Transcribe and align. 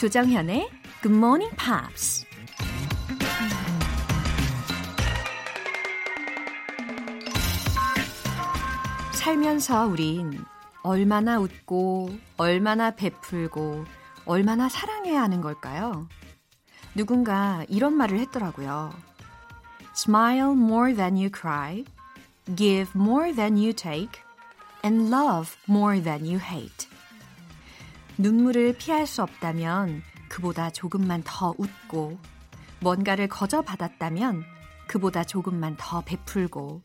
조정현의 0.00 0.70
Good 1.02 1.14
Morning 1.14 1.54
Pops. 1.58 2.24
살면서 9.12 9.84
우린 9.88 10.42
얼마나 10.82 11.38
웃고, 11.38 12.16
얼마나 12.38 12.92
베풀고, 12.92 13.84
얼마나 14.24 14.70
사랑해야 14.70 15.20
하는 15.20 15.42
걸까요? 15.42 16.08
누군가 16.94 17.66
이런 17.68 17.92
말을 17.92 18.20
했더라고요. 18.20 18.94
Smile 19.94 20.52
more 20.52 20.94
than 20.94 21.16
you 21.16 21.28
cry, 21.30 21.84
give 22.56 22.90
more 22.96 23.34
than 23.34 23.58
you 23.58 23.74
take, 23.74 24.22
and 24.82 25.14
love 25.14 25.58
more 25.68 26.02
than 26.02 26.24
you 26.24 26.40
hate. 26.40 26.89
눈물을 28.20 28.74
피할 28.76 29.06
수 29.06 29.22
없다면 29.22 30.02
그보다 30.28 30.68
조금만 30.68 31.22
더 31.24 31.54
웃고, 31.56 32.18
뭔가를 32.80 33.28
거저 33.28 33.62
받았다면 33.62 34.44
그보다 34.86 35.24
조금만 35.24 35.74
더 35.78 36.02
베풀고, 36.02 36.82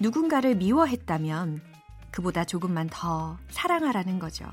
누군가를 0.00 0.56
미워했다면 0.56 1.62
그보다 2.10 2.44
조금만 2.44 2.88
더 2.90 3.38
사랑하라는 3.50 4.18
거죠. 4.18 4.46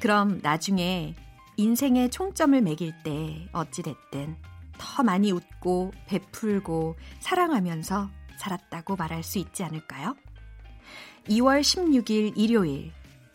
그럼 0.00 0.40
나중에 0.42 1.14
인생의 1.58 2.10
총점을 2.10 2.58
매길 2.62 2.94
때 3.02 3.46
어찌됐든 3.52 4.36
더 4.78 5.02
많이 5.02 5.32
웃고 5.32 5.92
베풀고 6.06 6.96
사랑하면서 7.20 8.10
살았다고 8.38 8.96
말할 8.96 9.22
수 9.22 9.38
있지 9.38 9.64
않을까요? 9.64 10.16
2월 11.28 11.60
16일 11.60 12.32
일요일 12.36 12.90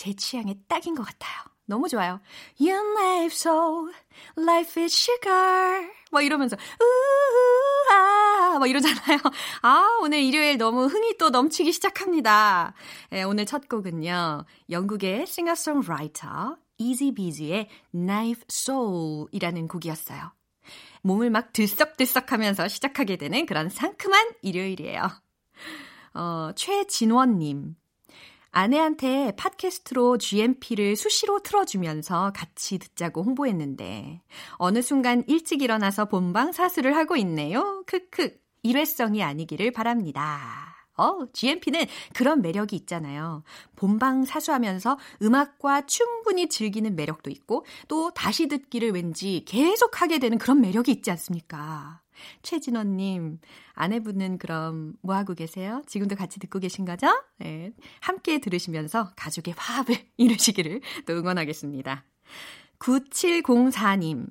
제 0.00 0.14
취향에 0.14 0.56
딱인 0.66 0.94
것 0.94 1.02
같아요. 1.02 1.34
너무 1.66 1.86
좋아요. 1.86 2.22
Your 2.58 2.80
life 2.98 3.34
so, 3.34 3.90
life 4.38 4.82
is 4.82 4.94
sugar. 4.94 5.90
막 6.10 6.24
이러면서, 6.24 6.56
우아, 6.80 8.58
막 8.58 8.66
이러잖아요. 8.66 9.18
아, 9.60 9.98
오늘 10.00 10.20
일요일 10.20 10.56
너무 10.56 10.86
흥이 10.86 11.18
또 11.18 11.28
넘치기 11.28 11.72
시작합니다. 11.72 12.72
네, 13.10 13.24
오늘 13.24 13.44
첫 13.44 13.68
곡은요, 13.68 14.46
영국의 14.70 15.26
싱어송라이터 15.26 16.56
Easy 16.78 17.12
Beezy의 17.12 17.68
Knife 17.92 18.44
Soul이라는 18.50 19.68
곡이었어요. 19.68 20.32
몸을 21.02 21.28
막 21.28 21.52
들썩들썩 21.52 22.32
하면서 22.32 22.68
시작하게 22.68 23.18
되는 23.18 23.44
그런 23.44 23.68
상큼한 23.68 24.30
일요일이에요. 24.40 25.10
어, 26.14 26.52
최진원님. 26.56 27.76
아내한테 28.52 29.32
팟캐스트로 29.36 30.18
GMP를 30.18 30.96
수시로 30.96 31.40
틀어주면서 31.42 32.32
같이 32.34 32.78
듣자고 32.78 33.22
홍보했는데 33.22 34.22
어느 34.54 34.82
순간 34.82 35.22
일찍 35.28 35.62
일어나서 35.62 36.06
본방 36.06 36.52
사수를 36.52 36.96
하고 36.96 37.16
있네요. 37.16 37.84
크크. 37.86 38.38
일회성이 38.62 39.22
아니기를 39.22 39.70
바랍니다. 39.70 40.70
어, 40.96 41.26
GMP는 41.32 41.86
그런 42.14 42.42
매력이 42.42 42.76
있잖아요. 42.76 43.42
본방 43.74 44.26
사수하면서 44.26 44.98
음악과 45.22 45.86
충분히 45.86 46.48
즐기는 46.48 46.94
매력도 46.94 47.30
있고 47.30 47.64
또 47.88 48.10
다시 48.10 48.48
듣기를 48.48 48.90
왠지 48.90 49.44
계속 49.46 50.02
하게 50.02 50.18
되는 50.18 50.36
그런 50.36 50.60
매력이 50.60 50.90
있지 50.92 51.10
않습니까? 51.10 52.02
최진원님, 52.42 53.38
아내분은 53.74 54.38
그럼 54.38 54.94
뭐 55.02 55.14
하고 55.14 55.34
계세요? 55.34 55.82
지금도 55.86 56.16
같이 56.16 56.40
듣고 56.40 56.58
계신 56.58 56.84
거죠? 56.84 57.06
네, 57.38 57.72
함께 58.00 58.38
들으시면서 58.38 59.12
가족의 59.16 59.54
화합을 59.56 59.96
이루시기를 60.16 60.80
또 61.06 61.14
응원하겠습니다. 61.14 62.04
9704님, 62.78 64.26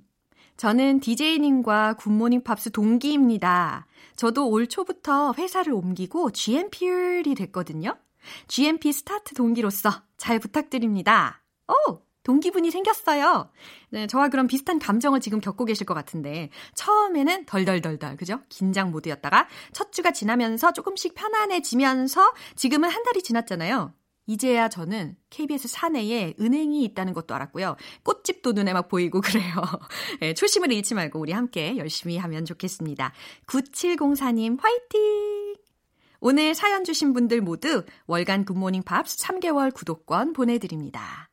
저는 0.58 1.00
DJ님과 1.00 1.94
굿모닝 1.94 2.44
팝스 2.44 2.72
동기입니다. 2.72 3.88
저도 4.16 4.50
올 4.50 4.68
초부터 4.68 5.34
회사를 5.38 5.72
옮기고 5.72 6.32
GMPer이 6.32 7.34
됐거든요. 7.36 7.96
GMP 8.48 8.92
스타트 8.92 9.34
동기로서 9.36 9.90
잘 10.18 10.40
부탁드립니다. 10.40 11.42
오! 11.70 12.09
동기분이 12.24 12.72
생겼어요. 12.72 13.50
네, 13.90 14.08
저와 14.08 14.30
그런 14.30 14.48
비슷한 14.48 14.80
감정을 14.80 15.20
지금 15.20 15.40
겪고 15.40 15.66
계실 15.66 15.86
것 15.86 15.94
같은데 15.94 16.50
처음에는 16.76 17.46
덜덜덜덜 17.46 18.18
그죠? 18.18 18.42
긴장 18.50 18.92
모드였다가 18.92 19.48
첫 19.74 19.92
주가 19.92 20.12
지나면서 20.12 20.74
조금씩 20.74 21.16
편안해지면서 21.16 22.34
지금은 22.56 22.90
한 22.90 23.04
달이 23.04 23.24
지났잖아요. 23.24 23.94
이제야 24.30 24.70
저는 24.70 25.16
KBS 25.32 25.68
사내에 25.68 26.36
은행이 26.40 26.84
있다는 26.84 27.14
것도 27.14 27.34
알았고요. 27.34 27.78
꽃집도 28.04 28.52
눈에 28.52 28.74
막 28.74 28.88
보이고 28.88 29.22
그래요. 29.26 29.56
네, 30.20 30.36
초심을 30.36 30.72
잃지 30.72 30.94
말고 30.94 31.20
우리 31.20 31.32
함께 31.32 31.78
열심히 31.78 32.18
하면 32.18 32.46
좋겠습니다. 32.46 33.12
9704님 33.48 34.62
화이팅! 34.62 35.56
오늘 36.20 36.54
사연 36.54 36.84
주신 36.84 37.14
분들 37.14 37.42
모두 37.42 37.84
월간 38.06 38.46
굿모닝 38.46 38.84
팝스 38.84 39.18
3개월 39.18 39.74
구독권 39.74 40.34
보내드립니다. 40.34 41.30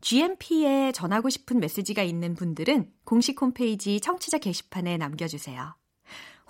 GMP에 0.00 0.92
전하고 0.92 1.28
싶은 1.30 1.60
메시지가 1.60 2.02
있는 2.02 2.34
분들은 2.34 2.90
공식 3.04 3.40
홈페이지 3.40 4.00
청취자 4.00 4.38
게시판에 4.38 4.96
남겨주세요. 4.96 5.74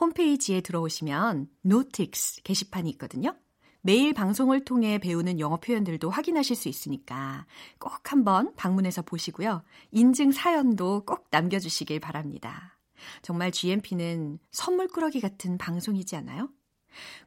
홈페이지에 0.00 0.60
들어오시면 0.60 1.48
노틱스 1.62 2.42
게시판이 2.42 2.88
있거든요. 2.90 3.36
매일 3.82 4.12
방송을 4.12 4.64
통해 4.64 4.98
배우는 4.98 5.40
영어 5.40 5.56
표현들도 5.56 6.10
확인하실 6.10 6.54
수 6.54 6.68
있으니까 6.68 7.46
꼭 7.78 8.12
한번 8.12 8.54
방문해서 8.56 9.02
보시고요. 9.02 9.62
인증 9.90 10.32
사연도 10.32 11.04
꼭 11.04 11.28
남겨주시길 11.30 12.00
바랍니다. 12.00 12.78
정말 13.22 13.50
GMP는 13.50 14.38
선물꾸러기 14.50 15.20
같은 15.20 15.56
방송이지 15.56 16.16
않아요? 16.16 16.50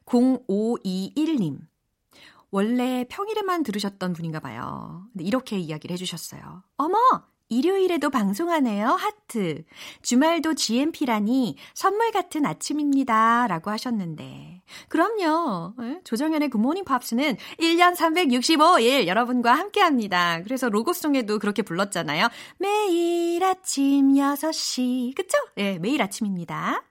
0521님. 0.06 1.58
원래 2.54 3.04
평일에만 3.10 3.64
들으셨던 3.64 4.12
분인가 4.12 4.38
봐요. 4.38 5.02
근데 5.12 5.24
이렇게 5.24 5.58
이야기를 5.58 5.92
해주셨어요. 5.94 6.62
어머! 6.76 6.96
일요일에도 7.48 8.10
방송하네요. 8.10 8.90
하트. 8.90 9.64
주말도 10.02 10.54
GMP라니 10.54 11.56
선물 11.74 12.12
같은 12.12 12.46
아침입니다. 12.46 13.48
라고 13.48 13.72
하셨는데. 13.72 14.62
그럼요. 14.88 15.74
예? 15.82 16.00
조정현의 16.04 16.50
굿모닝 16.50 16.84
팝스는 16.84 17.36
1년 17.58 17.96
365일 17.96 19.08
여러분과 19.08 19.52
함께 19.52 19.80
합니다. 19.80 20.40
그래서 20.44 20.68
로고송에도 20.68 21.40
그렇게 21.40 21.62
불렀잖아요. 21.62 22.28
매일 22.58 23.42
아침 23.42 24.14
6시. 24.14 25.16
그쵸? 25.16 25.36
예, 25.56 25.72
네, 25.72 25.78
매일 25.80 26.00
아침입니다. 26.02 26.84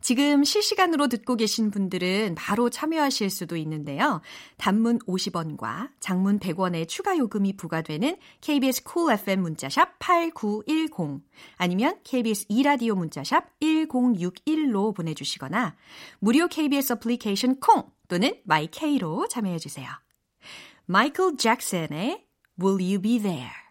지금 0.00 0.44
실시간으로 0.44 1.08
듣고 1.08 1.36
계신 1.36 1.70
분들은 1.70 2.34
바로 2.36 2.70
참여하실 2.70 3.30
수도 3.30 3.56
있는데요. 3.56 4.20
단문 4.56 4.98
50원과 5.00 5.90
장문 6.00 6.38
100원의 6.38 6.88
추가 6.88 7.16
요금이 7.16 7.56
부과되는 7.56 8.16
KBS 8.40 8.84
쿨 8.84 8.92
cool 8.92 9.18
FM 9.18 9.40
문자샵 9.42 9.98
8910 9.98 11.22
아니면 11.56 11.98
KBS 12.04 12.48
2라디오 12.48 12.96
문자샵 12.96 13.60
1061로 13.60 14.94
보내주시거나 14.94 15.76
무료 16.18 16.48
KBS 16.48 16.94
어플리케이션 16.94 17.60
콩 17.60 17.90
또는 18.08 18.34
my 18.44 18.78
K로 18.78 19.28
참여해 19.28 19.58
주세요. 19.58 19.88
마이클 20.86 21.36
잭슨의 21.36 22.26
Will 22.60 22.80
You 22.82 23.00
Be 23.00 23.18
There 23.20 23.69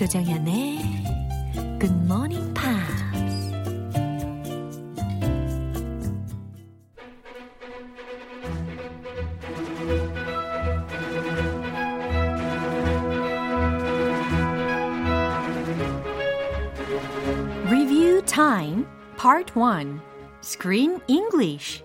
조정현의 0.00 0.78
굿모닝 1.80 2.54
팝스 2.54 3.06
Time, 18.36 18.86
Part 19.16 19.56
1 19.56 19.98
Screen 20.42 21.00
English. 21.08 21.82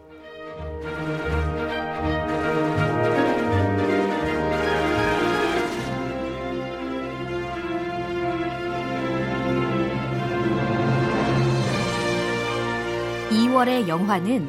(2월의) 13.67 13.89
영화는 13.89 14.49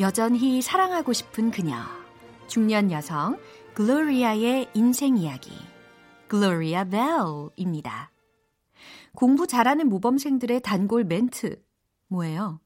여전히 0.00 0.60
사랑하고 0.60 1.12
싶은 1.12 1.52
그녀 1.52 1.76
중년 2.48 2.90
여성 2.90 3.38
글로리아의 3.74 4.70
인생 4.74 5.16
이야기 5.16 5.52
글로리아 6.26 6.84
벨입니다. 6.84 8.10
공부 9.14 9.46
잘하는 9.46 9.88
모범생들의 9.88 10.60
단골 10.62 11.04
멘트. 11.04 11.62
뭐예요? 12.08 12.60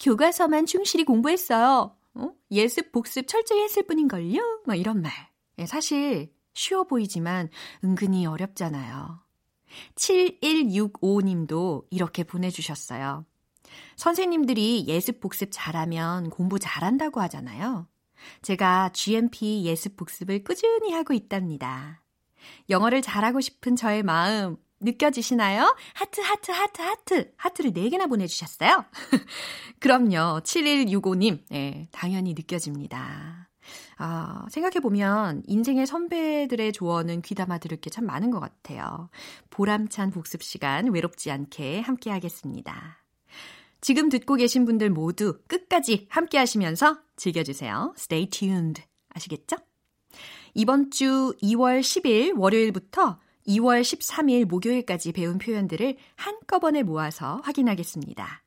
교과서만 0.00 0.64
충실히 0.64 1.04
공부했어요. 1.04 1.94
어? 2.14 2.32
예습, 2.50 2.90
복습 2.90 3.28
철저히 3.28 3.62
했을 3.62 3.82
뿐인걸요? 3.86 4.62
뭐 4.64 4.74
이런 4.74 5.02
말. 5.02 5.12
예, 5.58 5.66
사실 5.66 6.32
쉬워 6.54 6.84
보이지만 6.84 7.50
은근히 7.84 8.24
어렵잖아요. 8.24 9.20
7165님도 9.96 11.84
이렇게 11.90 12.24
보내주셨어요. 12.24 13.26
선생님들이 13.96 14.84
예습 14.88 15.20
복습 15.20 15.48
잘하면 15.52 16.30
공부 16.30 16.58
잘한다고 16.58 17.20
하잖아요. 17.22 17.86
제가 18.42 18.90
GMP 18.92 19.64
예습 19.64 19.96
복습을 19.96 20.44
꾸준히 20.44 20.92
하고 20.92 21.12
있답니다. 21.14 22.02
영어를 22.70 23.02
잘하고 23.02 23.40
싶은 23.40 23.76
저의 23.76 24.02
마음 24.02 24.56
느껴지시나요? 24.80 25.74
하트, 25.94 26.20
하트, 26.20 26.50
하트, 26.50 26.82
하트. 26.82 27.32
하트를 27.36 27.72
4개나 27.72 28.08
보내주셨어요. 28.08 28.84
그럼요. 29.80 30.40
7165님. 30.44 31.44
네, 31.48 31.88
당연히 31.92 32.34
느껴집니다. 32.34 33.48
아, 33.98 34.44
생각해보면 34.50 35.42
인생의 35.46 35.86
선배들의 35.86 36.72
조언은 36.72 37.22
귀담아 37.22 37.58
들을 37.58 37.80
게 37.80 37.90
참 37.90 38.04
많은 38.06 38.30
것 38.30 38.38
같아요. 38.40 39.08
보람찬 39.50 40.10
복습 40.10 40.42
시간 40.42 40.92
외롭지 40.92 41.30
않게 41.30 41.80
함께 41.80 42.10
하겠습니다. 42.10 42.98
지금 43.80 44.08
듣고 44.08 44.34
계신 44.36 44.64
분들 44.64 44.90
모두 44.90 45.38
끝까지 45.46 46.06
함께 46.10 46.38
하시면서 46.38 46.98
즐겨주세요. 47.16 47.94
Stay 47.96 48.28
tuned. 48.30 48.82
아시겠죠? 49.10 49.56
이번 50.54 50.90
주 50.90 51.34
2월 51.42 51.80
10일 51.80 52.38
월요일부터 52.38 53.18
2월 53.46 53.82
13일 53.82 54.46
목요일까지 54.46 55.12
배운 55.12 55.38
표현들을 55.38 55.96
한꺼번에 56.16 56.82
모아서 56.82 57.40
확인하겠습니다. 57.44 58.42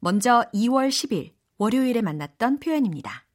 먼저 0.00 0.44
2월 0.52 0.88
10일 0.88 1.32
월요일에 1.58 2.02
만났던 2.02 2.58
표현입니다. 2.58 3.26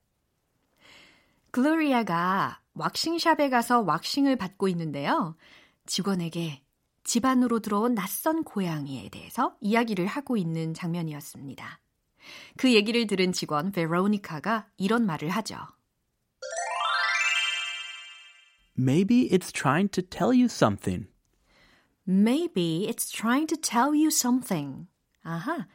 글로리아가 1.51 2.59
왁싱샵에 2.73 3.50
가서 3.50 3.81
왁싱을 3.81 4.35
받고 4.35 4.67
있는데요. 4.67 5.38
직원에게 5.85 6.64
집 7.05 7.23
안으로 7.23 7.59
들어온 7.59 7.93
낯선 7.93 8.43
고양이에 8.43 9.09
대해서 9.09 9.55
이야기를 9.61 10.07
하고 10.07 10.35
있는 10.35 10.73
장면이었습니다. 10.73 11.79
그 12.57 12.73
얘기를 12.73 13.05
들은 13.05 13.31
직원 13.31 13.71
베로니카가 13.71 14.67
이런 14.77 15.05
말을 15.05 15.29
하죠. 15.29 15.55
Maybe 18.77 19.29
it's 19.29 19.53
trying 19.53 19.89
to 19.91 20.03
tell 20.03 20.31
you 20.31 20.45
something. 20.45 21.07
Maybe 22.07 22.87
it's 22.89 23.09
trying 23.09 23.47
to 23.47 23.57
tell 23.61 23.89
you 23.89 24.07
something. 24.07 24.87
아하. 25.23 25.67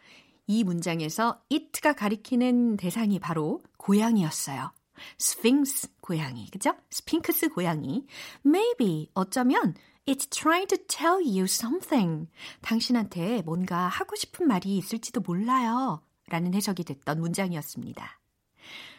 이 0.48 0.64
문장에서 0.64 1.42
it가 1.50 1.92
가리키는 1.92 2.76
대상이 2.76 3.20
바로 3.20 3.62
고양이였어요. 3.78 4.72
스핑스 5.16 5.88
고양이, 6.00 6.50
그죠? 6.50 6.74
스핑크스 6.90 7.50
고양이. 7.50 8.04
Maybe 8.44 9.08
어쩌면 9.14 9.74
it's 10.06 10.26
trying 10.28 10.66
to 10.68 10.78
tell 10.88 11.20
you 11.22 11.44
something. 11.44 12.28
당신한테 12.62 13.42
뭔가 13.42 13.88
하고 13.88 14.16
싶은 14.16 14.46
말이 14.46 14.76
있을지도 14.76 15.20
몰라요. 15.20 16.02
라는 16.28 16.54
해석이 16.54 16.84
됐던 16.84 17.20
문장이었습니다. 17.20 18.20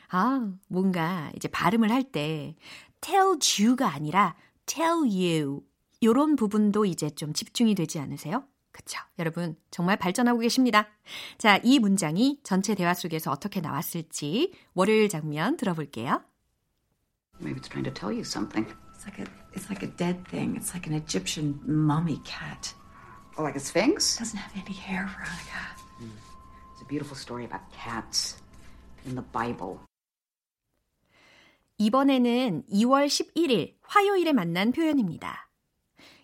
아, 0.09 0.51
뭔가 0.67 1.31
이제 1.35 1.47
발음을 1.47 1.89
할 1.91 2.03
때 2.03 2.55
tell 2.99 3.37
you가 3.59 3.93
아니라 3.93 4.35
tell 4.65 4.99
you. 5.07 5.61
요런 6.03 6.35
부분도 6.35 6.85
이제 6.85 7.09
좀 7.11 7.31
집중이 7.33 7.75
되지 7.75 7.99
않으세요? 7.99 8.43
그쵸. 8.71 8.99
여러분, 9.19 9.55
정말 9.69 9.97
발전하고 9.97 10.39
계십니다. 10.39 10.87
자, 11.37 11.59
이 11.63 11.77
문장이 11.77 12.39
전체 12.43 12.73
대화 12.73 12.93
속에서 12.93 13.29
어떻게 13.31 13.59
나왔을지 13.61 14.53
월요일 14.73 15.09
장면 15.09 15.57
들어볼게요. 15.57 16.23
Maybe 17.39 17.59
it's 17.61 17.69
trying 17.69 17.83
to 17.83 17.93
tell 17.93 18.11
you 18.11 18.21
something. 18.23 18.65
It's 18.93 19.05
like 19.05 19.19
a, 19.19 19.25
it's 19.25 19.29
like 19.29 19.40
a 19.40 19.40
dead 20.01 20.25
thing. 20.33 20.57
It's 20.57 20.73
like 20.73 20.87
an 20.89 20.95
Egyptian 20.97 21.59
mummy 21.63 22.19
cat. 22.25 22.73
Or 23.37 23.45
like 23.45 23.55
a 23.55 23.59
sphinx? 23.59 24.17
Doesn't 24.17 24.37
have 24.37 24.53
any 24.57 24.73
hair, 24.73 25.05
Veronica. 25.05 25.61
Mm. 26.01 26.17
It's 26.73 26.81
a 26.81 26.87
beautiful 26.89 27.15
story 27.15 27.45
about 27.45 27.61
cats 27.71 28.41
in 29.05 29.13
the 29.13 29.25
Bible. 29.31 29.77
이번에는 31.77 32.63
2월 32.71 33.07
11일 33.07 33.75
화요일에 33.83 34.33
만난 34.33 34.71
표현입니다. 34.71 35.49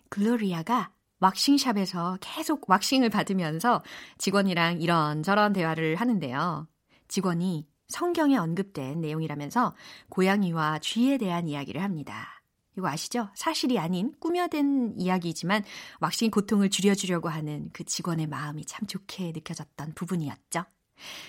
글로리아가 0.08 0.92
왁싱샵에서 1.20 2.18
계속 2.20 2.70
왁싱을 2.70 3.10
받으면서 3.10 3.82
직원이랑 4.18 4.80
이런저런 4.80 5.52
대화를 5.52 5.96
하는데요. 5.96 6.68
직원이 7.08 7.66
성경에 7.88 8.36
언급된 8.36 9.00
내용이라면서 9.00 9.74
고양이와 10.10 10.78
쥐에 10.78 11.18
대한 11.18 11.48
이야기를 11.48 11.82
합니다. 11.82 12.37
이거 12.78 12.88
아시죠? 12.88 13.28
사실이 13.34 13.76
아닌 13.78 14.14
꾸며댄 14.20 14.94
이야기지만 14.96 15.64
왁싱 16.00 16.30
고통을 16.30 16.70
줄여주려고 16.70 17.28
하는 17.28 17.70
그 17.72 17.82
직원의 17.82 18.28
마음이 18.28 18.64
참 18.66 18.86
좋게 18.86 19.32
느껴졌던 19.32 19.94
부분이었죠. 19.94 20.64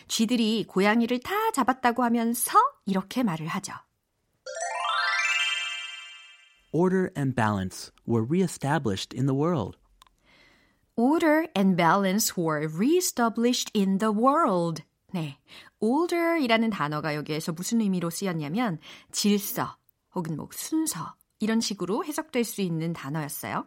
쥐들이 0.07 0.65
고양이를 0.67 1.19
다 1.19 1.51
잡았다고 1.51 2.03
하면서 2.03 2.51
이렇게 2.85 3.23
말을 3.23 3.47
하죠. 3.47 3.73
order 6.71 7.09
and 7.17 7.35
balance 7.35 7.91
were 8.05 8.23
reestablished 8.23 9.17
in 9.17 9.25
the 9.25 9.35
world. 9.35 9.75
Order 10.95 11.47
and 11.57 11.75
balance 11.75 12.37
were 12.37 12.67
reestablished 12.67 13.71
in 13.75 13.97
the 13.97 14.13
world. 14.13 14.83
네. 15.11 15.39
order이라는 15.79 16.69
단어가 16.69 17.15
여기에서 17.15 17.51
무슨 17.53 17.81
의미로 17.81 18.11
쓰였냐면 18.11 18.77
질서 19.11 19.79
혹은 20.13 20.35
뭐 20.35 20.47
순서 20.51 21.15
이런 21.39 21.61
식으로 21.61 22.05
해석될 22.05 22.43
수 22.43 22.61
있는 22.61 22.93
단어였어요. 22.93 23.65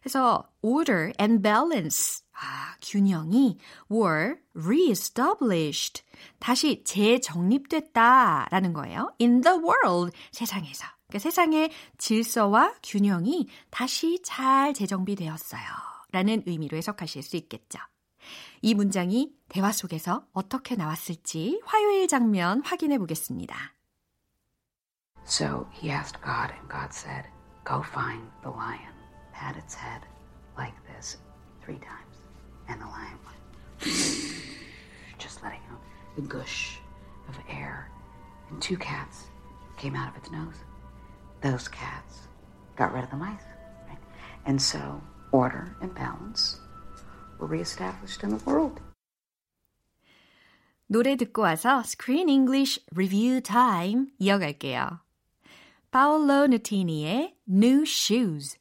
그래서 0.00 0.48
order 0.62 1.12
and 1.20 1.42
balance 1.42 2.24
아, 2.32 2.76
균형이 2.82 3.58
were 3.90 4.36
reestablished 4.54 6.02
다시 6.38 6.82
재정립됐다라는 6.84 8.72
거예요. 8.72 9.14
in 9.20 9.40
the 9.40 9.56
world 9.58 10.16
세상에서 10.32 10.84
그러니까 11.06 11.18
세상의 11.18 11.70
질서와 11.98 12.74
균형이 12.82 13.48
다시 13.70 14.20
잘 14.24 14.74
재정비되었어요. 14.74 15.62
라는 16.10 16.42
의미로 16.46 16.76
해석하실 16.76 17.22
수 17.22 17.36
있겠죠. 17.36 17.78
이 18.62 18.74
문장이 18.74 19.32
대화 19.48 19.72
속에서 19.72 20.26
어떻게 20.32 20.76
나왔을지 20.76 21.60
화요일 21.64 22.08
장면 22.08 22.62
확인해 22.64 22.98
보겠습니다. 22.98 23.73
So 25.25 25.67
he 25.71 25.91
asked 25.91 26.21
God, 26.21 26.51
and 26.59 26.67
God 26.69 26.93
said, 26.93 27.25
Go 27.63 27.83
find 27.83 28.23
the 28.41 28.49
lion. 28.49 28.93
Pat 29.31 29.55
its 29.57 29.75
head 29.75 30.01
like 30.57 30.73
this 30.87 31.17
three 31.63 31.77
times. 31.77 32.15
And 32.67 32.81
the 32.81 32.85
lion 32.85 33.17
went, 33.25 33.37
just 35.17 35.43
letting 35.43 35.61
out 35.71 35.81
the 36.15 36.23
gush 36.23 36.79
of 37.27 37.35
air. 37.49 37.91
And 38.49 38.61
two 38.61 38.77
cats 38.77 39.25
came 39.77 39.95
out 39.95 40.09
of 40.09 40.17
its 40.17 40.31
nose. 40.31 40.55
those 41.41 41.67
cats 41.67 42.27
got 42.75 42.93
rid 42.93 43.03
of 43.03 43.11
the 43.11 43.17
mice. 43.17 43.43
Right? 43.87 43.97
And 44.45 44.61
so 44.61 45.01
order 45.31 45.75
and 45.81 45.93
balance 45.93 46.59
were 47.39 47.47
reestablished 47.47 48.23
in 48.23 48.29
the 48.29 48.43
world. 48.45 48.81
노래 50.91 51.15
듣고 51.15 51.43
와서 51.43 51.83
Screen 51.83 52.29
English 52.29 52.79
Review 52.95 53.41
Time 53.41 54.07
이어갈게요. 54.19 55.01
Paolo 55.94 56.48
Nutini의 56.48 57.36
New 57.46 57.84
Shoes 57.86 58.58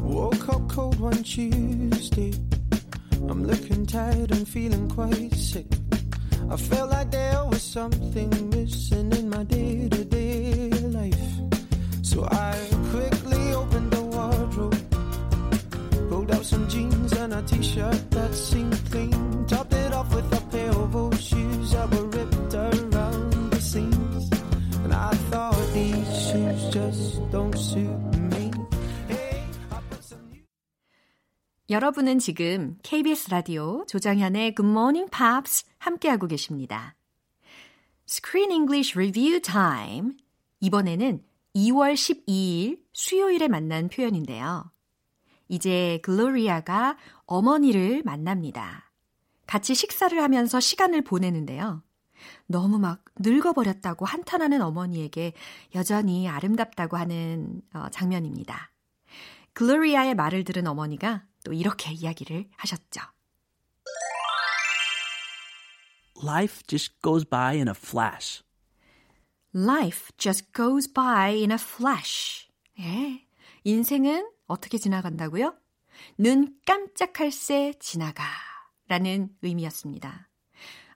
Woke 0.00 0.48
up 0.48 0.68
cold 0.68 1.00
one 1.00 1.24
Tuesday. 1.24 2.32
I'm 3.28 3.44
looking 3.44 3.84
tired 3.84 4.30
and 4.30 4.46
feeling 4.46 4.88
quite 4.88 5.34
sick. 5.34 5.66
I 6.48 6.56
felt 6.56 6.92
like 6.92 7.10
there 7.10 7.44
was 7.46 7.60
something 7.60 8.30
missing 8.50 9.10
in 9.10 9.28
my 9.28 9.42
day 9.42 9.88
to 9.88 10.04
day 10.04 10.70
life. 10.86 11.18
So 12.02 12.28
I 12.30 12.56
quickly 12.92 13.54
opened 13.54 13.90
the 13.90 14.02
wardrobe, 14.02 14.78
pulled 16.08 16.30
out 16.30 16.44
some 16.44 16.68
jeans 16.68 17.12
and 17.14 17.34
a 17.34 17.42
t 17.42 17.60
shirt 17.60 18.08
that 18.12 18.32
seemed 18.36 18.79
여러분은 31.70 32.18
지금 32.18 32.76
KBS 32.82 33.30
라디오 33.30 33.84
조장현의 33.86 34.56
Good 34.56 34.68
Morning 34.68 35.08
Pops 35.08 35.64
함께하고 35.78 36.26
계십니다. 36.26 36.96
Screen 38.08 38.50
English 38.50 38.98
Review 38.98 39.40
Time. 39.40 40.16
이번에는 40.58 41.22
2월 41.54 41.94
12일 41.94 42.80
수요일에 42.92 43.46
만난 43.46 43.88
표현인데요. 43.88 44.68
이제 45.46 46.00
글로리아가 46.02 46.96
어머니를 47.26 48.02
만납니다. 48.04 48.90
같이 49.46 49.76
식사를 49.76 50.20
하면서 50.20 50.58
시간을 50.58 51.02
보내는데요. 51.02 51.84
너무 52.48 52.80
막 52.80 53.04
늙어버렸다고 53.20 54.06
한탄하는 54.06 54.60
어머니에게 54.60 55.34
여전히 55.76 56.28
아름답다고 56.28 56.96
하는 56.96 57.62
어, 57.72 57.86
장면입니다. 57.92 58.69
글로리아의 59.60 60.14
말을 60.14 60.44
들은 60.44 60.66
어머니가 60.66 61.26
또 61.44 61.52
이렇게 61.52 61.92
이야기를 61.92 62.48
하셨죠. 62.56 63.02
Life 66.24 66.62
just 66.66 66.94
goes 67.02 67.28
by 67.28 67.56
in 67.56 67.68
a 67.68 67.74
flash. 67.76 68.42
Life 69.54 70.12
just 70.16 70.50
goes 70.54 70.90
by 70.90 71.34
in 71.34 71.50
a 71.50 71.58
flash. 71.60 72.48
예. 72.78 73.26
인생은 73.64 74.30
어떻게 74.46 74.78
지나간다고요? 74.78 75.54
눈 76.16 76.58
깜짝할 76.64 77.30
새 77.30 77.74
지나가. 77.78 78.24
라는 78.88 79.28
의미였습니다. 79.42 80.29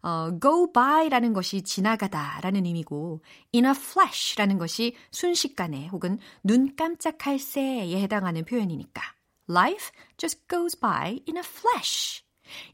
어, 0.05 0.39
go 0.39 0.71
by라는 0.71 1.33
것이 1.33 1.63
지나가다 1.63 2.43
라는 2.43 2.67
의미고 2.67 3.23
in 3.55 3.65
a 3.65 3.71
flash라는 3.71 4.59
것이 4.59 4.95
순식간에 5.11 5.89
혹은 5.89 6.19
눈 6.43 6.77
깜짝할 6.77 7.39
새에 7.39 8.03
해당하는 8.03 8.45
표현이니까 8.45 9.03
life 9.49 9.91
just 10.19 10.47
goes 10.47 10.79
by 10.79 11.21
in 11.27 11.39
a 11.39 11.43
flash. 11.43 12.23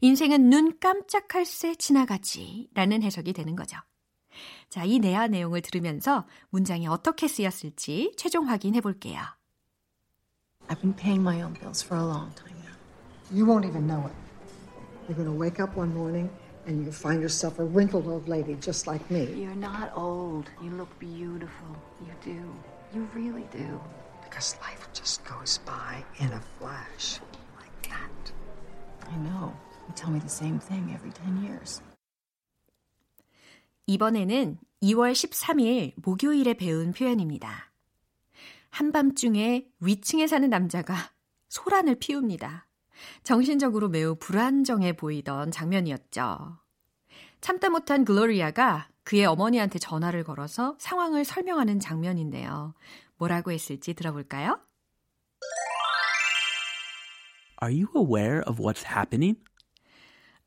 인생은 0.01 0.49
눈 0.49 0.77
깜짝할 0.77 1.45
새 1.45 1.75
지나가지 1.75 2.69
라는 2.73 3.01
해석이 3.01 3.31
되는 3.31 3.55
거죠. 3.55 3.77
자, 4.69 4.83
이 4.83 4.99
내야 4.99 5.27
내용을 5.27 5.61
들으면서 5.61 6.27
문장이 6.49 6.87
어떻게 6.87 7.29
쓰였을지 7.29 8.11
최종 8.17 8.49
확인해 8.49 8.81
볼게요. 8.81 9.21
I've 10.67 10.81
been 10.81 10.95
paying 10.97 11.21
my 11.21 11.41
own 11.41 11.53
bills 11.53 11.81
for 11.81 11.97
a 11.97 12.05
long 12.05 12.35
time 12.35 12.59
now. 12.59 12.75
You 13.31 13.45
won't 13.45 13.65
even 13.65 13.87
know 13.87 14.05
it. 14.05 14.15
You're 15.07 15.15
going 15.15 15.31
to 15.31 15.37
wake 15.37 15.63
up 15.63 15.77
one 15.77 15.93
morning 15.93 16.29
and 16.66 16.82
you'll 16.82 16.92
find 16.92 17.22
yourself 17.22 17.58
a 17.58 17.64
wrinkled 17.64 18.06
old 18.06 18.28
lady 18.28 18.54
just 18.60 18.86
like 18.86 19.08
me. 19.10 19.24
You're 19.34 19.54
not 19.54 19.92
old. 19.96 20.50
You 20.62 20.70
look 20.70 20.90
beautiful. 20.98 21.76
You 22.00 22.12
do. 22.24 22.42
You 22.94 23.08
really 23.14 23.46
do. 23.52 23.80
Because 24.24 24.56
life 24.60 24.88
just 24.92 25.24
goes 25.24 25.58
by 25.58 26.04
in 26.18 26.32
a 26.32 26.42
flash. 26.58 27.20
Like 27.56 27.88
that. 27.88 28.32
I 29.08 29.16
know. 29.18 29.52
You 29.86 29.94
tell 29.94 30.10
me 30.10 30.18
the 30.18 30.28
same 30.28 30.58
thing 30.58 30.92
every 30.92 31.12
10 31.12 31.44
years. 31.44 31.80
이번에는 33.86 34.58
2월 34.82 35.12
13일 35.12 35.92
목요일에 36.02 36.54
배운 36.54 36.92
표현입니다. 36.92 37.70
한밤중에 38.70 39.68
위층에 39.80 40.26
사는 40.26 40.50
남자가 40.50 40.96
소란을 41.48 41.94
피웁니다. 41.94 42.66
정신적으로 43.23 43.89
매우 43.89 44.15
불안정해 44.15 44.93
보이던 44.93 45.51
장면이었죠. 45.51 46.57
참다 47.41 47.69
못한 47.69 48.05
글로리아가 48.05 48.87
그의 49.03 49.25
어머니한테 49.25 49.79
전화를 49.79 50.23
걸어서 50.23 50.75
상황을 50.79 51.25
설명하는 51.25 51.79
장면인데요. 51.79 52.73
뭐라고 53.17 53.51
했을지 53.51 53.93
들어볼까요? 53.93 54.59
Are 57.63 57.73
you 57.73 57.87
aware 57.95 58.41
of 58.47 58.59
what's 58.59 58.85
happening? 58.85 59.39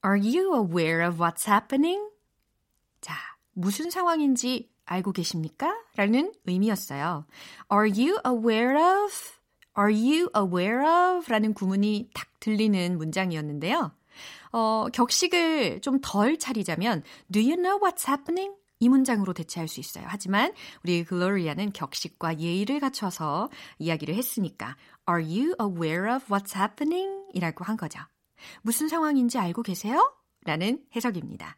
Are 0.04 0.18
you 0.18 0.54
aware 0.54 1.06
of 1.06 1.18
what's 1.18 1.48
happening? 1.48 2.10
자, 3.00 3.14
무슨 3.52 3.90
상황인지 3.90 4.70
알고 4.84 5.12
계십니까? 5.12 5.74
라는 5.96 6.32
의미였어요. 6.46 7.26
Are 7.72 7.90
you 7.90 8.18
aware 8.26 8.76
of? 8.76 9.12
Are 9.78 9.92
you 9.92 10.28
aware 10.36 10.80
of? 10.80 11.30
라는 11.30 11.54
구문이 11.54 12.10
딱 12.14 12.28
들리는 12.40 12.96
문장이었는데요. 12.98 13.92
어, 14.52 14.86
격식을 14.92 15.80
좀 15.80 15.98
덜 16.00 16.38
차리자면 16.38 17.02
Do 17.32 17.42
you 17.42 17.56
know 17.56 17.80
what's 17.80 18.08
happening? 18.08 18.54
이 18.80 18.88
문장으로 18.88 19.32
대체할 19.32 19.66
수 19.66 19.80
있어요. 19.80 20.04
하지만 20.08 20.52
우리 20.82 21.04
글로리아는 21.04 21.72
격식과 21.72 22.38
예의를 22.38 22.80
갖춰서 22.80 23.48
이야기를 23.78 24.14
했으니까 24.14 24.76
Are 25.08 25.24
you 25.24 25.54
aware 25.60 26.14
of 26.14 26.26
what's 26.26 26.56
happening? 26.56 27.24
이라고 27.32 27.64
한 27.64 27.76
거죠. 27.76 28.00
무슨 28.62 28.88
상황인지 28.88 29.38
알고 29.38 29.62
계세요? 29.62 30.14
라는 30.44 30.84
해석입니다. 30.94 31.56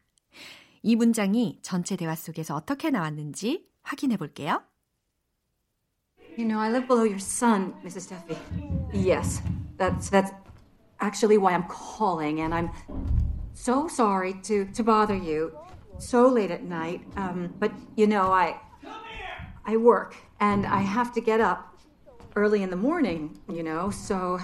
이 0.83 0.95
문장이 0.95 1.59
전체 1.61 1.95
대화 1.97 2.15
속에서 2.15 2.55
어떻게 2.55 2.89
나왔는지 2.89 3.67
확인해 3.83 4.15
볼게요. 4.15 4.63
You 6.37 6.45
know, 6.45 6.59
I 6.59 6.69
live 6.69 6.85
below 6.85 7.03
your 7.03 7.17
son, 7.17 7.73
Mrs. 7.83 8.11
Duffy. 8.11 8.37
Yes, 8.93 9.41
that's 9.77 10.07
that's 10.07 10.31
actually 10.99 11.39
why 11.39 11.53
I'm 11.53 11.63
calling, 11.63 12.41
and 12.41 12.53
I'm 12.53 12.69
so 13.55 13.87
sorry 13.87 14.35
to 14.43 14.65
to 14.65 14.83
bother 14.83 15.15
you 15.15 15.57
so 15.97 16.27
late 16.27 16.51
at 16.51 16.61
night. 16.61 17.01
Um, 17.15 17.55
but 17.57 17.71
you 17.95 18.05
know, 18.05 18.31
I 18.31 18.55
I 19.65 19.77
work 19.77 20.15
and 20.39 20.67
I 20.67 20.81
have 20.81 21.11
to 21.13 21.21
get 21.21 21.41
up 21.41 21.75
early 22.35 22.61
in 22.61 22.69
the 22.69 22.75
morning. 22.75 23.39
You 23.49 23.63
know, 23.63 23.89
so 23.89 24.39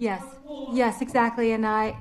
yes, 0.00 0.24
yes, 0.72 1.02
exactly. 1.02 1.52
And 1.52 1.64
I 1.64 1.96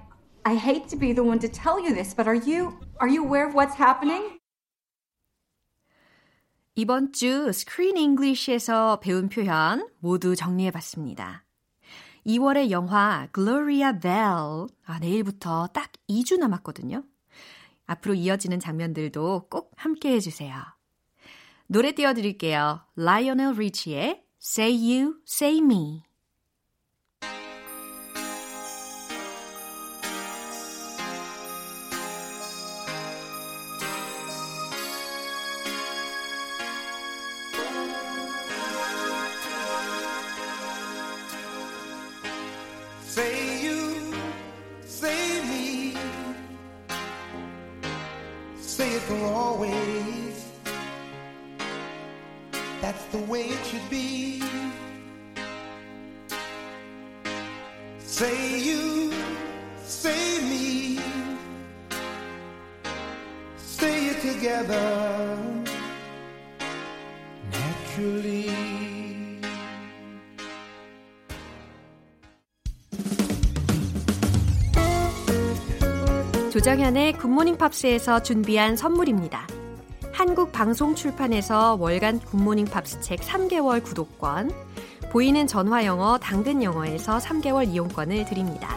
I 0.45 0.55
hate 0.55 0.87
to 0.87 0.95
be 0.95 1.13
the 1.13 1.23
one 1.23 1.37
to 1.37 1.47
tell 1.47 1.79
you 1.79 1.93
this, 1.93 2.15
but 2.15 2.27
are 2.27 2.41
you 2.49 2.79
are 2.99 3.07
you 3.07 3.23
aware 3.23 3.47
of 3.47 3.53
what's 3.53 3.75
happening? 3.75 4.39
이번 6.75 7.13
주 7.13 7.49
Screen 7.49 7.97
English에서 7.97 8.99
배운 8.99 9.29
표현 9.29 9.87
모두 9.99 10.35
정리해 10.35 10.71
봤습니다. 10.71 11.45
2월의 12.25 12.71
영화 12.71 13.27
Gloria 13.31 13.91
Bell. 13.99 14.65
아, 14.85 14.97
내일부터 14.99 15.67
딱 15.67 15.91
2주 16.09 16.39
남았거든요. 16.39 17.03
앞으로 17.85 18.15
이어지는 18.15 18.59
장면들도 18.59 19.49
꼭 19.51 19.71
함께 19.75 20.13
해주세요. 20.13 20.55
노래 21.67 21.91
띄워드릴게요. 21.91 22.81
라이오넬 22.95 23.53
리치의 23.53 24.23
Say 24.41 24.73
You, 24.73 25.17
Say 25.27 25.59
Me. 25.59 26.01
조정현의 76.53 77.13
굿모닝 77.13 77.57
팝스에서 77.57 78.21
준비한 78.21 78.75
선물입니다. 78.75 79.47
한국 80.11 80.51
방송 80.51 80.93
출판에서 80.93 81.77
월간 81.79 82.19
굿모닝 82.19 82.65
팝스 82.65 83.01
책 83.01 83.21
3개월 83.21 83.83
구독권, 83.83 84.51
보이는 85.11 85.47
전화 85.47 85.83
영어 85.83 86.19
당근 86.19 86.61
영어에서 86.61 87.17
3개월 87.17 87.67
이용권을 87.69 88.25
드립니다. 88.25 88.69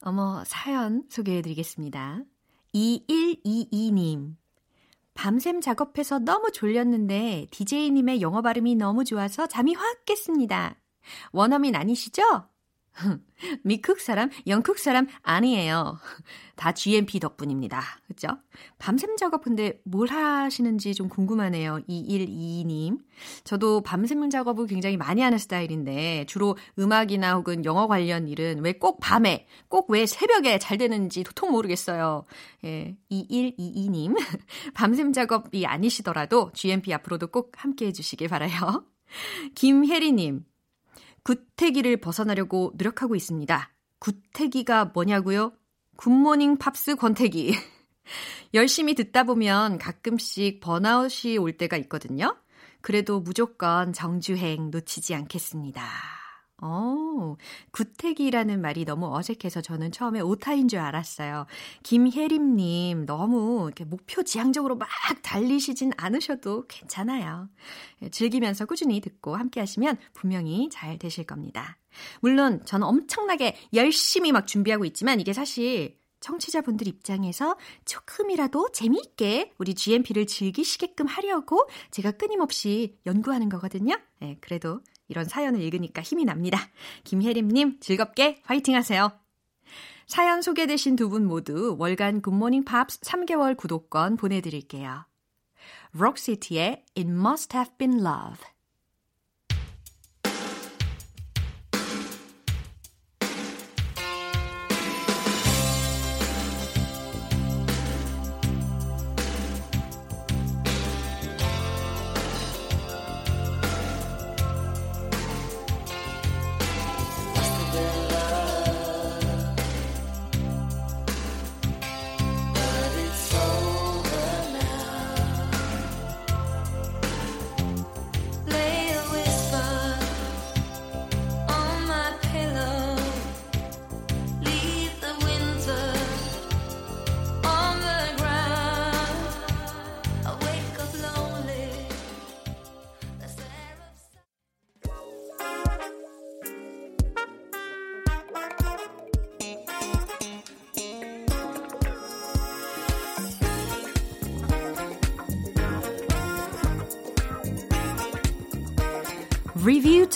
어머, 0.00 0.42
사연 0.44 1.04
소개해 1.08 1.40
드리겠습니다. 1.40 2.24
2122님. 2.74 4.34
밤샘 5.14 5.60
작업해서 5.60 6.18
너무 6.18 6.50
졸렸는데 6.50 7.46
DJ님의 7.52 8.22
영어 8.22 8.42
발음이 8.42 8.74
너무 8.74 9.04
좋아서 9.04 9.46
잠이 9.46 9.74
확 9.74 10.04
깼습니다. 10.04 10.74
원어민 11.32 11.74
아니시죠? 11.74 12.22
미쿡 13.62 14.00
사람, 14.00 14.30
영쿡 14.46 14.78
사람 14.78 15.06
아니에요. 15.22 15.98
다 16.56 16.72
GMP 16.72 17.20
덕분입니다. 17.20 17.80
그죠? 18.08 18.28
밤샘 18.78 19.16
작업 19.16 19.44
근데 19.44 19.80
뭘 19.84 20.08
하시는지 20.08 20.94
좀 20.94 21.08
궁금하네요. 21.08 21.80
2122님. 21.88 22.98
저도 23.44 23.82
밤샘 23.82 24.28
작업을 24.30 24.66
굉장히 24.66 24.96
많이 24.96 25.22
하는 25.22 25.38
스타일인데 25.38 26.24
주로 26.26 26.56
음악이나 26.78 27.34
혹은 27.34 27.64
영어 27.64 27.86
관련 27.86 28.26
일은 28.26 28.64
왜 28.64 28.72
꼭 28.72 28.98
밤에, 29.00 29.46
꼭 29.68 29.90
왜 29.90 30.06
새벽에 30.06 30.58
잘 30.58 30.76
되는지 30.78 31.22
도통 31.24 31.52
모르겠어요. 31.52 32.24
예, 32.64 32.96
2122님. 33.10 34.16
밤샘 34.74 35.12
작업이 35.12 35.66
아니시더라도 35.66 36.50
GMP 36.52 36.92
앞으로도 36.94 37.28
꼭 37.28 37.52
함께 37.56 37.86
해주시길 37.86 38.28
바라요. 38.28 38.84
김혜리님. 39.54 40.44
굿태기를 41.28 41.98
벗어나려고 41.98 42.72
노력하고 42.78 43.14
있습니다. 43.14 43.70
굿태기가 43.98 44.86
뭐냐고요? 44.94 45.52
굿모닝 45.98 46.56
팝스 46.56 46.96
권태기. 46.96 47.52
열심히 48.54 48.94
듣다 48.94 49.24
보면 49.24 49.76
가끔씩 49.76 50.60
번아웃이 50.60 51.36
올 51.36 51.52
때가 51.58 51.76
있거든요. 51.76 52.34
그래도 52.80 53.20
무조건 53.20 53.92
정주행 53.92 54.70
놓치지 54.70 55.14
않겠습니다. 55.14 56.17
어, 56.60 57.36
굿태기라는 57.70 58.60
말이 58.60 58.84
너무 58.84 59.14
어색해서 59.16 59.60
저는 59.60 59.92
처음에 59.92 60.20
오타인 60.20 60.66
줄 60.66 60.80
알았어요. 60.80 61.46
김혜림님, 61.84 63.06
너무 63.06 63.66
이렇게 63.66 63.84
목표 63.84 64.22
지향적으로 64.22 64.76
막 64.76 64.88
달리시진 65.22 65.92
않으셔도 65.96 66.66
괜찮아요. 66.66 67.48
즐기면서 68.10 68.66
꾸준히 68.66 69.00
듣고 69.00 69.36
함께 69.36 69.60
하시면 69.60 69.98
분명히 70.14 70.68
잘 70.70 70.98
되실 70.98 71.24
겁니다. 71.24 71.76
물론 72.20 72.64
저는 72.64 72.86
엄청나게 72.86 73.56
열심히 73.74 74.32
막 74.32 74.46
준비하고 74.46 74.84
있지만 74.84 75.20
이게 75.20 75.32
사실 75.32 75.98
청취자분들 76.20 76.88
입장에서 76.88 77.56
조금이라도 77.84 78.70
재미있게 78.72 79.52
우리 79.58 79.74
GMP를 79.74 80.26
즐기시게끔 80.26 81.06
하려고 81.06 81.68
제가 81.92 82.12
끊임없이 82.12 82.98
연구하는 83.06 83.48
거거든요. 83.48 83.96
네, 84.20 84.36
그래도 84.40 84.80
이런 85.08 85.24
사연을 85.24 85.60
읽으니까 85.60 86.02
힘이 86.02 86.24
납니다. 86.24 86.58
김혜림님 87.04 87.80
즐겁게 87.80 88.40
화이팅 88.44 88.74
하세요. 88.76 89.10
사연 90.06 90.40
소개되신 90.40 90.96
두 90.96 91.08
분 91.10 91.26
모두 91.26 91.76
월간 91.78 92.22
굿모닝 92.22 92.64
팝스 92.64 93.00
3개월 93.00 93.56
구독권 93.56 94.16
보내드릴게요. 94.16 95.04
록시티의 95.92 96.84
It 96.96 97.10
Must 97.10 97.56
Have 97.56 97.76
Been 97.78 98.00
Love 98.00 98.40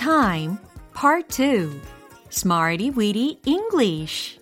Time 0.02 0.58
Part 0.94 1.28
2 1.28 1.80
Smarty 2.28 2.90
Weedy 2.90 3.38
English 3.46 4.40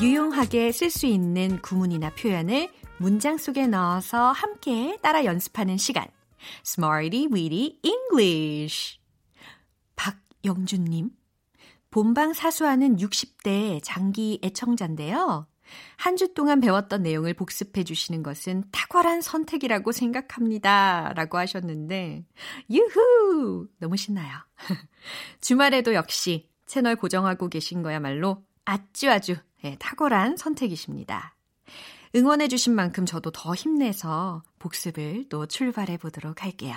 유용하게 0.00 0.72
쓸 0.72 0.88
수 0.88 1.04
있는 1.04 1.60
구문이나 1.60 2.08
표현을 2.14 2.70
문장 2.96 3.36
속에 3.36 3.66
넣어서 3.66 4.32
함께 4.32 4.96
따라 5.02 5.26
연습하는 5.26 5.76
시간. 5.76 6.06
Smarty 6.64 7.26
Weedy 7.30 7.78
English. 7.82 8.98
박영준님. 9.94 11.10
본방 11.90 12.32
사수하는 12.32 12.96
60대 12.96 13.80
장기 13.82 14.40
애청자인데요. 14.42 15.46
한 15.96 16.16
주 16.16 16.32
동안 16.34 16.60
배웠던 16.60 17.02
내용을 17.02 17.34
복습해 17.34 17.84
주시는 17.84 18.22
것은 18.22 18.64
탁월한 18.72 19.20
선택이라고 19.20 19.92
생각합니다. 19.92 21.12
라고 21.14 21.38
하셨는데, 21.38 22.24
유후! 22.70 23.68
너무 23.78 23.96
신나요. 23.96 24.38
주말에도 25.40 25.94
역시 25.94 26.48
채널 26.66 26.96
고정하고 26.96 27.48
계신 27.48 27.82
거야말로 27.82 28.44
아주 28.64 29.10
아주 29.10 29.36
예, 29.64 29.76
탁월한 29.78 30.36
선택이십니다. 30.36 31.34
응원해 32.14 32.48
주신 32.48 32.74
만큼 32.74 33.04
저도 33.04 33.30
더 33.30 33.54
힘내서 33.54 34.42
복습을 34.58 35.28
또 35.28 35.46
출발해 35.46 35.98
보도록 35.98 36.42
할게요. 36.42 36.74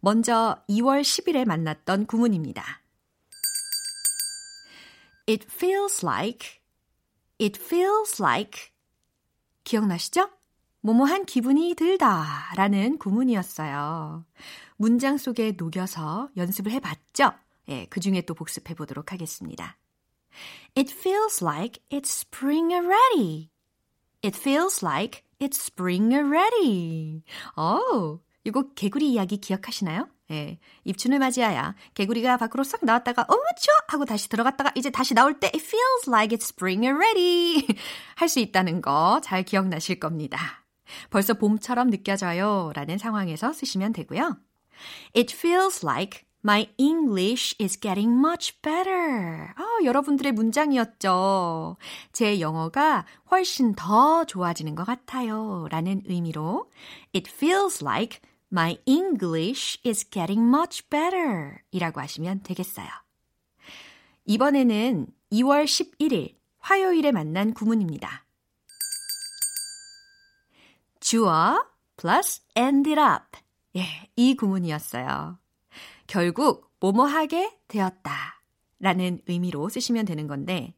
먼저 0.00 0.62
2월 0.68 1.02
10일에 1.02 1.46
만났던 1.46 2.06
구문입니다. 2.06 2.82
It 5.28 5.46
feels 5.50 6.04
like, 6.04 6.60
it 7.40 7.60
feels 7.60 8.22
like. 8.22 8.70
기억나시죠? 9.64 10.30
뭐뭐한 10.80 11.24
기분이 11.24 11.74
들다 11.74 12.52
라는 12.56 12.98
구문이었어요. 12.98 14.26
문장 14.76 15.16
속에 15.16 15.52
녹여서 15.56 16.28
연습을 16.36 16.72
해봤죠? 16.72 17.32
예, 17.68 17.86
그 17.86 18.00
중에 18.00 18.20
또 18.22 18.34
복습해 18.34 18.74
보도록 18.74 19.12
하겠습니다. 19.12 19.78
It 20.76 20.92
feels 20.92 21.42
like 21.42 21.82
it's 21.90 22.10
spring 22.10 22.72
already. 22.74 23.50
It 24.22 24.38
feels 24.38 24.84
like 24.84 25.22
it's 25.38 25.58
spring 25.58 26.14
already. 26.14 27.22
오, 27.56 28.20
이거 28.44 28.68
개구리 28.74 29.12
이야기 29.12 29.38
기억하시나요? 29.38 30.08
예, 30.30 30.58
입춘을 30.84 31.18
맞이하여 31.18 31.74
개구리가 31.94 32.38
밖으로 32.38 32.64
싹 32.64 32.84
나왔다가 32.84 33.26
어머 33.28 33.42
추워 33.58 33.76
하고 33.88 34.04
다시 34.06 34.28
들어갔다가 34.28 34.72
이제 34.74 34.90
다시 34.90 35.12
나올 35.14 35.38
때 35.38 35.48
It 35.48 35.58
feels 35.62 36.08
like 36.08 36.36
it's 36.36 36.44
spring 36.44 36.86
already 36.86 37.66
할 38.16 38.28
수 38.28 38.40
있다는 38.40 38.80
거 38.80 39.20
잘 39.22 39.42
기억나실 39.42 40.00
겁니다. 40.00 40.64
벌써 41.10 41.34
봄처럼 41.34 41.90
느껴져요 41.90 42.72
라는 42.74 42.96
상황에서 42.98 43.52
쓰시면 43.52 43.92
되고요. 43.92 44.38
It 45.14 45.34
feels 45.36 45.84
like 45.84 46.24
my 46.42 46.68
English 46.78 47.54
is 47.60 47.78
getting 47.78 48.18
much 48.18 48.60
better. 48.60 49.48
아, 49.56 49.84
여러분들의 49.84 50.32
문장이었죠. 50.32 51.76
제 52.12 52.40
영어가 52.40 53.06
훨씬 53.30 53.74
더 53.74 54.24
좋아지는 54.24 54.74
것 54.74 54.84
같아요 54.84 55.66
라는 55.70 56.02
의미로 56.06 56.70
It 57.14 57.30
feels 57.30 57.82
like 57.84 58.20
My 58.54 58.78
English 58.86 59.80
is 59.84 60.08
getting 60.08 60.46
much 60.46 60.88
better 60.88 61.58
이라고 61.72 62.00
하시면 62.00 62.44
되겠어요. 62.44 62.86
이번에는 64.26 65.08
2월 65.32 65.64
11일 65.64 66.36
화요일에 66.60 67.10
만난 67.10 67.52
구문입니다. 67.52 68.24
주어 71.00 71.66
plus 71.96 72.42
ended 72.56 73.00
up. 73.00 73.40
예, 73.74 74.08
이 74.14 74.36
구문이었어요. 74.36 75.36
결국 76.06 76.70
뭐뭐 76.78 77.06
하게 77.06 77.58
되었다 77.66 78.40
라는 78.78 79.20
의미로 79.26 79.68
쓰시면 79.68 80.04
되는 80.04 80.28
건데 80.28 80.76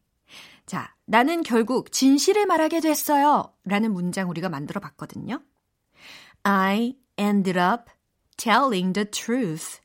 자, 0.64 0.96
나는 1.04 1.42
결국 1.42 1.92
진실을 1.92 2.46
말하게 2.46 2.80
됐어요 2.80 3.52
라는 3.64 3.92
문장 3.92 4.30
우리가 4.30 4.48
만들어 4.48 4.80
봤거든요. 4.80 5.42
I 6.42 6.96
ended 7.18 7.59
up 7.59 7.90
telling 8.37 8.92
the 8.92 9.05
truth. 9.05 9.81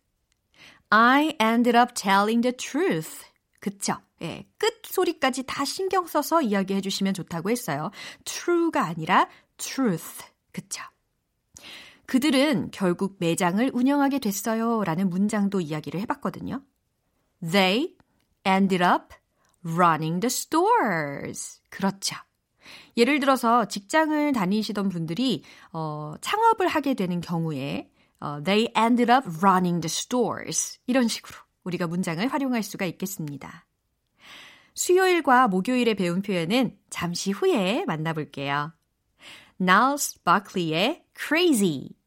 I 0.89 1.36
ended 1.39 1.78
up 1.78 1.94
telling 1.96 2.41
the 2.41 2.56
truth. 2.56 3.26
그쵸? 3.60 3.96
예, 4.22 4.46
끝 4.58 4.82
소리까지 4.86 5.44
다 5.44 5.65
신경 5.65 6.06
써서 6.06 6.41
이야기해 6.41 6.82
주시면 6.82 7.13
좋다고 7.13 7.50
했어요. 7.50 7.91
true가 8.26 8.86
아니라 8.86 9.30
truth. 9.58 10.26
그쵸? 10.52 10.84
그들은 12.06 12.72
결국 12.72 13.15
매장을 13.20 13.72
운영하게 13.74 14.20
됐어요. 14.20 14.84
라는 14.84 15.10
문장도 15.10 15.62
이야기를 15.62 16.00
해봤거든요. 16.02 16.62
They 17.41 17.96
ended 18.46 18.84
up 18.84 19.15
running 19.63 20.20
the 20.20 20.28
stores. 20.28 21.62
그렇죠. 21.70 22.17
예를 22.97 23.19
들어서 23.19 23.65
직장을 23.65 24.32
다니시던 24.34 24.89
분들이 24.89 25.43
어, 25.71 26.13
창업을 26.21 26.67
하게 26.67 26.93
되는 26.93 27.21
경우에 27.21 27.89
어, 28.19 28.41
they 28.43 28.71
ended 28.78 29.12
up 29.12 29.28
running 29.41 29.82
the 29.82 29.89
stores. 29.89 30.80
이런 30.88 31.08
식으로 31.08 31.36
우리가 31.63 31.88
문장을 31.88 32.26
활용할 32.28 32.63
수가 32.63 32.86
있겠습니다. 32.86 33.65
수요일과 34.74 35.47
목요일에 35.47 35.95
배운 35.95 36.21
표현은 36.21 36.78
잠시 36.89 37.32
후에 37.32 37.84
만나볼게요. 37.86 38.74
Niles 39.60 40.24
Buckley의 40.24 41.04
Crazy. 41.15 42.01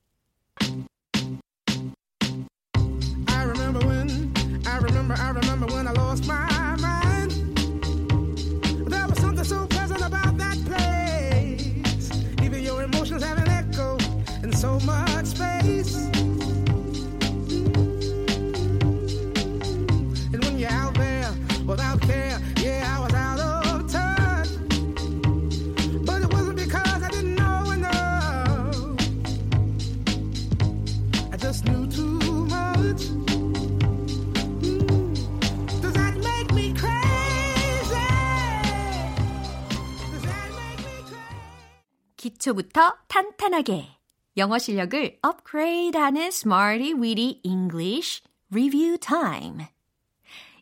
기초부터 42.45 42.99
탄탄하게 43.09 43.89
영어 44.37 44.59
실력을 44.59 45.19
업그레이드하는 45.23 46.25
Smarty 46.25 46.93
Weedy 46.93 47.41
English 47.43 48.23
Review 48.53 48.99
Time. 48.99 49.67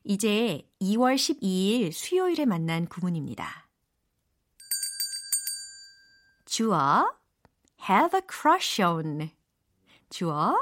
이제 0.05 0.69
2월 0.81 1.17
12일 1.17 1.91
수요일에 1.93 2.45
만난 2.45 2.87
구문입니다. 2.87 3.69
주어 6.45 7.15
have 7.89 8.17
a 8.17 8.23
crush 8.31 8.81
on. 8.81 9.31
주어 10.09 10.55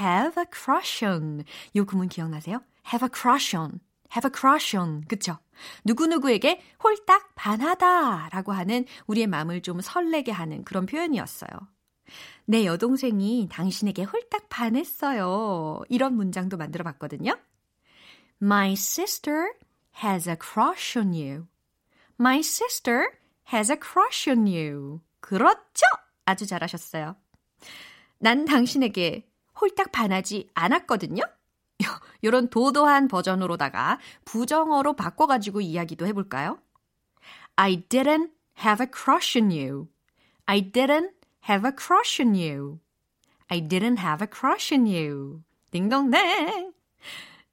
have 0.00 0.40
a 0.40 0.46
crush 0.52 1.04
on. 1.04 1.44
요 1.76 1.84
구문 1.84 2.08
기억나세요? 2.08 2.62
have 2.92 3.06
a 3.06 3.10
crush 3.14 3.56
on. 3.56 3.80
Have 4.14 4.28
a 4.28 4.32
crush 4.34 4.76
on. 4.76 5.02
그쵸? 5.06 5.38
누구누구에게 5.84 6.60
홀딱 6.82 7.34
반하다 7.34 8.28
라고 8.30 8.52
하는 8.52 8.84
우리의 9.06 9.26
마음을 9.26 9.62
좀 9.62 9.80
설레게 9.80 10.32
하는 10.32 10.64
그런 10.64 10.86
표현이었어요. 10.86 11.50
내 12.46 12.64
여동생이 12.64 13.48
당신에게 13.50 14.04
홀딱 14.04 14.48
반했어요. 14.48 15.82
이런 15.88 16.14
문장도 16.14 16.56
만들어 16.56 16.84
봤거든요. 16.84 17.36
My 18.40 18.72
sister 18.72 19.52
has 20.02 20.28
a 20.28 20.36
crush 20.40 20.98
on 20.98 21.12
you. 21.12 21.46
My 22.18 22.38
sister 22.38 23.10
has 23.52 23.70
a 23.70 23.78
crush 23.78 24.30
on 24.30 24.46
you. 24.46 25.00
그렇죠? 25.20 25.84
아주 26.24 26.46
잘하셨어요. 26.46 27.16
난 28.18 28.44
당신에게 28.44 29.28
홀딱 29.60 29.92
반하지 29.92 30.48
않았거든요. 30.54 31.22
이런 32.20 32.48
도도한 32.48 33.08
버전으로다가 33.08 33.98
부정어로 34.24 34.94
바꿔가지고 34.94 35.60
이야기도 35.60 36.06
해볼까요? 36.06 36.58
I 37.56 37.82
didn't 37.88 38.32
have 38.64 38.84
a 38.84 38.90
crush 38.92 39.38
on 39.38 39.50
you. 39.50 39.88
I 40.46 40.60
didn't 40.60 41.12
have 41.48 41.68
a 41.68 41.72
crush 41.76 42.20
on 42.20 42.34
you. 42.34 42.80
I 43.48 43.60
didn't 43.60 43.98
have 43.98 44.22
a 44.22 44.28
crush 44.30 44.74
on 44.74 44.86
you. 44.86 45.42
딩동댕. 45.70 46.72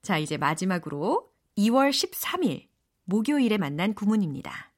자, 0.02 0.18
이제 0.18 0.36
마지막으로 0.36 1.32
2월 1.56 1.90
13일 1.90 2.68
목요일에 3.04 3.58
만난 3.58 3.94
구문입니다. 3.94 4.72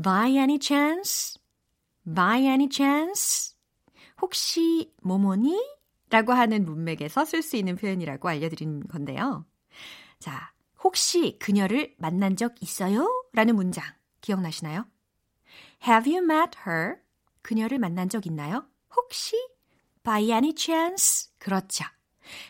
By 0.00 0.36
any 0.36 0.58
chance? 0.60 1.40
By 2.04 2.42
any 2.42 2.68
chance? 2.70 3.56
혹시 4.20 4.92
뭐뭐니? 5.02 5.77
라고 6.10 6.32
하는 6.32 6.64
문맥에서 6.64 7.24
쓸 7.24 7.42
수 7.42 7.56
있는 7.56 7.76
표현이라고 7.76 8.28
알려드린 8.28 8.88
건데요. 8.88 9.44
자, 10.18 10.52
혹시 10.82 11.38
그녀를 11.38 11.94
만난 11.98 12.36
적 12.36 12.54
있어요? 12.62 13.08
라는 13.32 13.56
문장 13.56 13.84
기억나시나요? 14.20 14.86
Have 15.86 16.12
you 16.12 16.24
met 16.24 16.58
her? 16.66 16.96
그녀를 17.42 17.78
만난 17.78 18.08
적 18.08 18.26
있나요? 18.26 18.66
혹시? 18.96 19.36
By 20.02 20.30
any 20.30 20.54
chance? 20.56 21.30
그렇죠. 21.38 21.84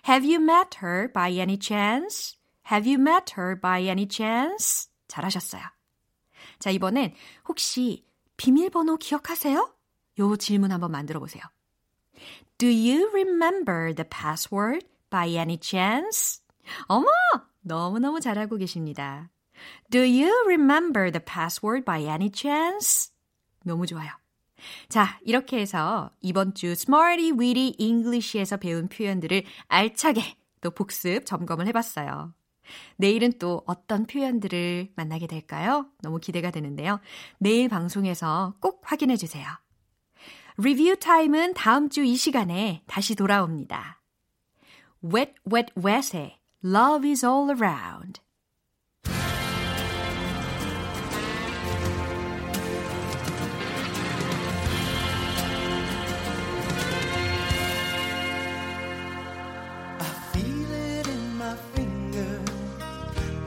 Have 0.09 0.27
you 0.27 0.43
met 0.43 0.79
her 0.83 1.13
by 1.13 1.33
any 1.39 1.59
chance? 1.61 2.39
Have 2.71 2.91
you 2.91 3.01
met 3.01 3.35
her 3.39 3.59
by 3.59 3.89
any 3.89 4.07
chance? 4.09 4.91
잘하셨어요. 5.09 5.63
자, 6.59 6.71
이번엔 6.71 7.15
혹시 7.49 8.05
비밀번호 8.37 8.97
기억하세요? 8.99 9.75
요 10.19 10.37
질문 10.37 10.73
한번 10.73 10.91
만들어 10.91 11.21
보세요. 11.21 11.43
Do 12.59 12.67
you 12.67 13.11
remember 13.13 13.95
the 13.95 14.09
password 14.09 14.87
by 15.11 15.29
any 15.37 15.59
chance? 15.61 16.43
어머! 16.87 17.07
너무너무 17.63 18.21
잘하고 18.21 18.57
계십니다. 18.57 19.31
Do 19.91 20.01
you 20.01 20.33
remember 20.47 21.11
the 21.11 21.25
password 21.25 21.85
by 21.85 22.05
any 22.05 22.31
chance? 22.33 23.13
너무 23.65 23.87
좋아요. 23.87 24.11
자, 24.89 25.19
이렇게 25.25 25.59
해서 25.59 26.11
이번 26.21 26.55
주 26.55 26.69
Smarty 26.69 27.33
Weedy 27.33 27.75
English에서 27.79 28.57
배운 28.57 28.89
표현들을 28.89 29.45
알차게 29.69 30.37
또 30.61 30.71
복습 30.71 31.27
점검을 31.27 31.67
해봤어요. 31.69 32.35
내일은 32.97 33.33
또 33.39 33.63
어떤 33.67 34.07
표현들을 34.07 34.93
만나게 34.95 35.27
될까요? 35.27 35.87
너무 36.03 36.19
기대가 36.19 36.51
되는데요. 36.51 37.01
내일 37.39 37.69
방송에서 37.69 38.55
꼭 38.61 38.83
확인해 38.85 39.17
주세요. 39.17 39.47
리뷰 40.61 40.97
타임은 40.97 41.55
다음 41.55 41.89
주 41.89 42.03
이 42.03 42.17
시간에 42.17 42.83
다시 42.89 43.15
돌아옵니다. 43.15 44.03
Wet, 45.05 45.35
wet, 45.49 45.73
wet의 45.77 46.37
Love 46.65 47.09
is 47.09 47.25
all 47.25 47.49
around. 47.49 48.21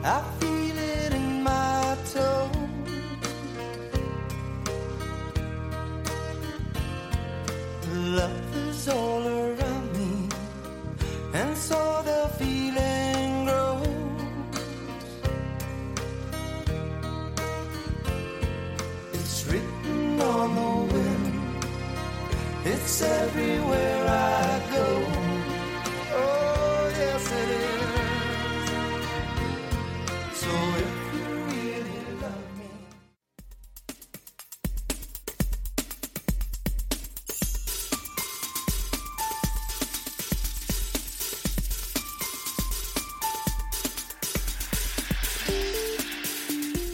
I 0.04 0.41
It's 22.92 23.00
everywhere 23.00 24.04
I 24.06 24.60
go. 24.70 24.86
Oh, 26.12 26.92
yes, 27.00 27.24
it 27.32 27.48
is. 27.48 27.88
So 30.36 30.52
if 30.76 30.92
you 31.14 31.24
really 31.48 32.04
love 32.20 32.48
me. 32.58 32.68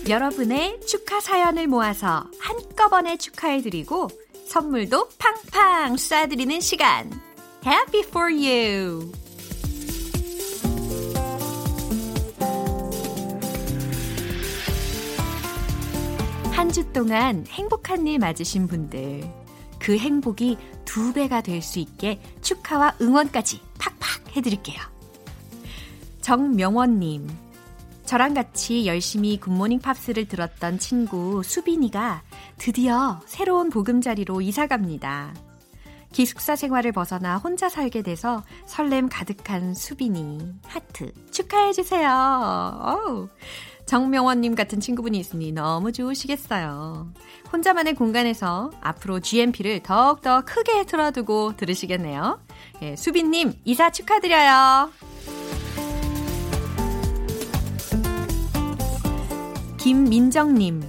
여러분의 0.09 0.79
축하 0.87 1.19
사연을 1.21 1.67
모아서 1.67 2.31
한꺼번에 2.39 3.17
축하해드리고 3.17 4.28
선물도 4.49 5.11
팡팡 5.19 5.97
쏴드리는 5.97 6.61
시간. 6.63 7.11
Happy 7.67 8.03
for 8.09 8.33
you! 8.33 9.13
한 16.53 16.73
주 16.73 16.85
동안 16.93 17.47
행복한 17.49 18.07
일 18.07 18.19
맞으신 18.19 18.67
분들, 18.67 19.23
그 19.79 19.97
행복이 19.97 20.57
두 20.85 21.13
배가 21.13 21.41
될 21.41 21.63
수 21.63 21.79
있게 21.79 22.21
축하와 22.43 22.97
응원까지 23.01 23.61
팍팍 23.79 24.37
해드릴게요. 24.37 24.77
정명원님, 26.21 27.29
저랑 28.05 28.35
같이 28.35 28.87
열심히 28.87 29.39
굿모닝 29.39 29.79
팝스를 29.81 30.27
들었던 30.29 30.79
친구 30.79 31.43
수빈이가 31.43 32.23
드디어 32.59 33.21
새로운 33.27 33.71
보금자리로 33.71 34.41
이사 34.41 34.67
갑니다. 34.67 35.33
기숙사 36.13 36.57
생활을 36.57 36.93
벗어나 36.93 37.37
혼자 37.37 37.69
살게 37.69 38.03
돼서 38.03 38.43
설렘 38.67 39.09
가득한 39.09 39.75
수빈이 39.75 40.55
하트 40.67 41.13
축하해주세요. 41.31 42.09
어우, 42.83 43.29
정명원님 43.87 44.55
같은 44.55 44.81
친구분이 44.81 45.19
있으니 45.19 45.53
너무 45.53 45.93
좋으시겠어요. 45.93 47.13
혼자만의 47.53 47.95
공간에서 47.95 48.71
앞으로 48.81 49.21
GMP를 49.21 49.83
더욱더 49.83 50.43
크게 50.45 50.85
틀어두고 50.85 51.57
들으시겠네요. 51.57 52.41
예, 52.83 52.97
수빈님 52.97 53.55
이사 53.65 53.91
축하드려요. 53.91 54.91
김민정님, 59.79 60.83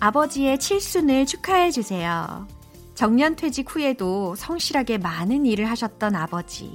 아버지의 0.00 0.58
칠순을 0.58 1.26
축하해 1.26 1.70
주세요. 1.70 2.46
정년퇴직 2.94 3.74
후에도 3.74 4.34
성실하게 4.36 4.98
많은 4.98 5.44
일을 5.46 5.68
하셨던 5.70 6.14
아버지. 6.14 6.74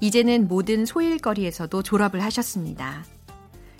이제는 0.00 0.48
모든 0.48 0.86
소일거리에서도 0.86 1.82
졸업을 1.82 2.22
하셨습니다. 2.22 3.04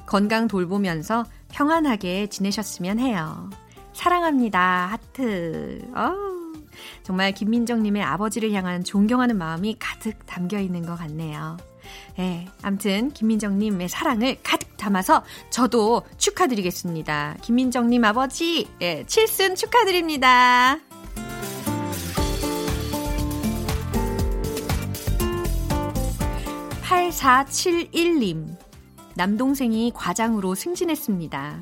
건강 0.07 0.49
돌보면서 0.49 1.25
평안하게 1.49 2.29
지내셨으면 2.29 2.99
해요. 2.99 3.49
사랑합니다. 3.93 4.87
하트. 4.91 5.83
어우, 5.95 6.53
정말 7.03 7.33
김민정님의 7.33 8.03
아버지를 8.03 8.53
향한 8.53 8.85
존경하는 8.85 9.37
마음이 9.37 9.77
가득 9.79 10.27
담겨 10.27 10.59
있는 10.59 10.85
것 10.85 10.97
같네요. 10.97 11.57
예, 12.19 12.47
암튼 12.63 13.11
김민정님의 13.13 13.89
사랑을 13.89 14.37
가득 14.43 14.77
담아서 14.77 15.25
저도 15.51 16.03
축하드리겠습니다. 16.19 17.37
김민정님 17.43 18.05
아버지, 18.05 18.69
예, 18.81 19.05
칠순 19.07 19.55
축하드립니다. 19.57 20.79
8471님. 26.83 28.57
남동생이 29.15 29.93
과장으로 29.95 30.55
승진했습니다. 30.55 31.61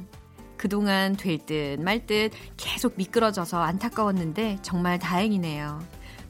그동안 0.56 1.16
될 1.16 1.38
듯 1.38 1.78
말 1.80 2.06
듯 2.06 2.32
계속 2.56 2.94
미끄러져서 2.96 3.60
안타까웠는데 3.60 4.58
정말 4.62 4.98
다행이네요. 4.98 5.80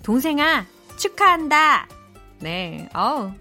동생아, 0.02 0.66
축하한다! 0.96 1.88
네, 2.40 2.88
어우, 2.94 3.32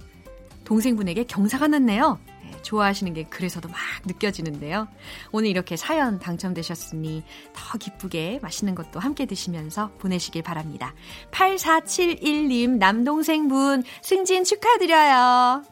동생분에게 0.68 1.24
경사가 1.24 1.70
났네요. 1.70 2.20
네, 2.44 2.62
좋아하시는 2.62 3.14
게 3.14 3.24
그래서도 3.24 3.70
막 3.70 3.78
느껴지는데요. 4.06 4.90
오늘 5.32 5.50
이렇게 5.50 5.78
사연 5.78 6.20
당첨되셨으니 6.20 7.24
더 7.54 7.78
기쁘게 7.78 8.40
맛있는 8.42 8.76
것도 8.76 9.00
함께 9.00 9.26
드시면서 9.26 9.92
보내시길 9.98 10.44
바랍니다. 10.44 10.94
8471님 11.32 12.80
남동생분 12.80 13.84
승진 14.02 14.44
축하드려요. 14.44 15.64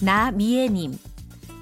나미애님 0.00 0.96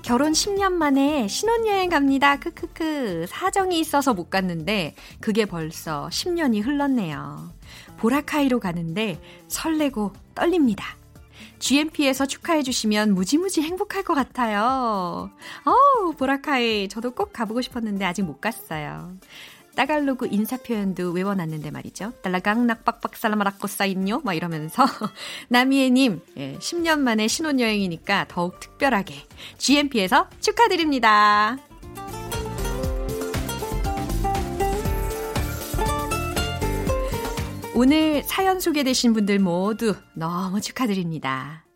결혼 0.02 0.32
10년 0.32 0.72
만에 0.72 1.26
신혼여행 1.28 1.88
갑니다. 1.88 2.38
크크크. 2.38 3.24
사정이 3.26 3.80
있어서 3.80 4.12
못 4.12 4.28
갔는데 4.28 4.94
그게 5.20 5.46
벌써 5.46 6.10
10년이 6.12 6.62
흘렀네요. 6.62 7.50
보라카이로 8.04 8.60
가는데 8.60 9.18
설레고 9.48 10.12
떨립니다. 10.34 10.84
GMP에서 11.58 12.26
축하해 12.26 12.62
주시면 12.62 13.14
무지무지 13.14 13.62
행복할 13.62 14.02
것 14.02 14.12
같아요. 14.12 15.30
어우, 15.64 16.12
보라카이. 16.12 16.88
저도 16.88 17.12
꼭 17.12 17.32
가보고 17.32 17.62
싶었는데 17.62 18.04
아직 18.04 18.20
못 18.20 18.42
갔어요. 18.42 19.16
따갈로그 19.74 20.28
인사 20.30 20.58
표현도 20.58 21.12
외워놨는데 21.12 21.70
말이죠. 21.70 22.12
달라강 22.22 22.66
낙박박 22.66 23.16
살라마라꼬 23.16 23.66
사인요? 23.68 24.20
막 24.22 24.34
이러면서 24.34 24.84
나미애님 25.48 26.20
예, 26.36 26.58
10년 26.58 26.98
만에 26.98 27.26
신혼여행이니까 27.26 28.26
더욱 28.28 28.60
특별하게 28.60 29.14
GMP에서 29.56 30.28
축하드립니다. 30.40 31.56
오늘 37.76 38.22
사연 38.22 38.60
소개되신 38.60 39.14
분들 39.14 39.40
모두 39.40 39.96
너무 40.14 40.60
축하드립니다. 40.60 41.66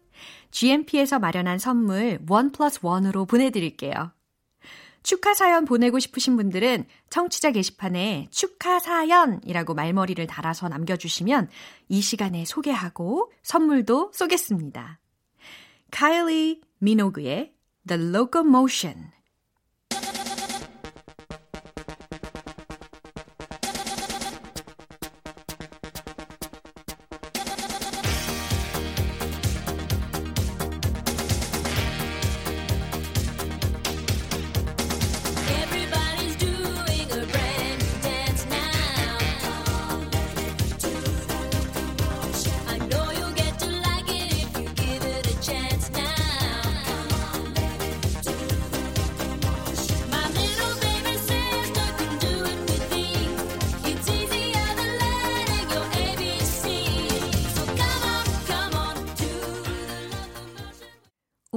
GMP에서 0.52 1.18
마련한 1.18 1.58
선물 1.58 2.20
원 2.28 2.52
플러스 2.52 2.78
원으로 2.82 3.26
보내드릴게요. 3.26 4.12
축하 5.02 5.34
사연 5.34 5.64
보내고 5.64 5.98
싶으신 5.98 6.36
분들은 6.36 6.84
청취자 7.10 7.50
게시판에 7.50 8.28
축하 8.30 8.78
사연이라고 8.78 9.74
말머리를 9.74 10.24
달아서 10.28 10.68
남겨주시면 10.68 11.48
이 11.88 12.00
시간에 12.00 12.44
소개하고 12.44 13.32
선물도 13.42 14.12
쏘겠습니다. 14.14 15.00
카일리 15.90 16.60
미노그의 16.78 17.54
The 17.88 18.08
Locomotion 18.10 19.10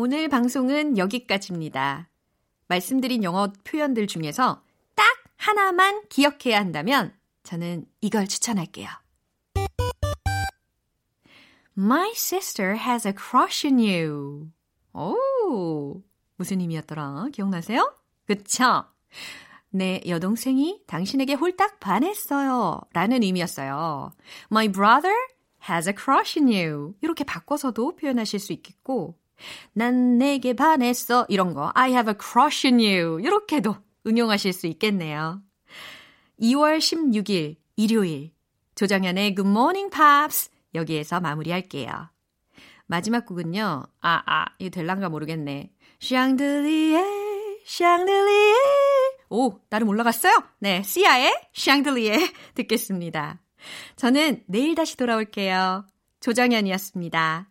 오늘 0.04 0.30
방송은 0.30 0.98
여기까지입니다. 0.98 2.10
말씀드린 2.66 3.24
영어 3.24 3.54
표현들 3.64 4.08
중에서 4.08 4.64
딱 4.96 5.06
하나만 5.36 6.08
기억해야 6.10 6.58
한다면 6.60 7.16
저는 7.44 7.86
이걸 8.02 8.28
추천할게요. 8.28 8.90
My 11.78 12.10
sister 12.16 12.76
has 12.76 13.08
a 13.08 13.14
crush 13.16 13.68
on 13.68 13.78
you. 13.78 14.50
오, 14.94 16.02
무슨 16.36 16.62
의미였더라? 16.62 17.28
기억나세요? 17.32 17.96
그쵸? 18.26 18.86
내 19.70 20.02
여동생이 20.08 20.82
당신에게 20.88 21.36
홀딱 21.36 21.80
반했어요. 21.80 22.82
라는 22.94 23.22
의미였어요. 23.22 24.14
My 24.52 24.68
brother 24.68 25.16
has 25.70 25.88
a 25.88 25.94
crush 25.96 26.40
on 26.40 26.52
you. 26.52 26.96
이렇게 27.02 27.24
바꿔서도 27.24 27.98
표현하실 27.98 28.40
수 28.40 28.52
있겠고, 28.52 29.21
난 29.74 30.18
내게 30.18 30.54
반했어. 30.54 31.26
이런 31.30 31.54
거. 31.54 31.72
I 31.76 31.92
have 31.92 32.12
a 32.12 32.16
crush 32.20 32.68
on 32.68 32.80
you. 32.80 33.20
이렇게도 33.22 33.76
응용하실 34.08 34.54
수 34.54 34.68
있겠네요. 34.68 35.42
2월 36.40 36.80
16일 36.80 37.58
일요일 37.76 38.32
조정현의 38.76 39.36
Good 39.36 39.50
Morning 39.50 39.96
Pops 39.96 40.50
여기에서 40.74 41.20
마무리할게요. 41.20 42.10
마지막 42.88 43.26
곡은요. 43.26 43.84
아, 44.02 44.24
아, 44.26 44.46
이거 44.60 44.70
될란가 44.70 45.10
모르겠네. 45.10 45.72
샹들리에, 46.00 47.02
샹들리에. 47.66 48.54
오, 49.30 49.60
나름 49.70 49.88
올라갔어요? 49.88 50.34
네, 50.60 50.82
시아의 50.84 51.32
샹들리에 51.54 52.18
듣겠습니다. 52.56 53.40
저는 53.96 54.44
내일 54.48 54.76
다시 54.76 54.98
돌아올게요. 54.98 55.86
조정현이었습니다. 56.20 57.51